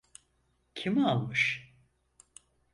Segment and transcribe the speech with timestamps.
[0.75, 1.73] Kim almış?